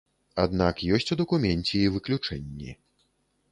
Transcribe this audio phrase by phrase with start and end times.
[0.43, 2.77] Аднак ёсць у дакуменце і выключэнні.